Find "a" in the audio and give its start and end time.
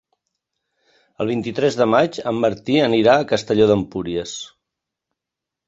3.21-3.29